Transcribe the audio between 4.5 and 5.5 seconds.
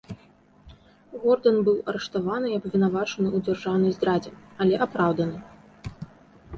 але апраўданы.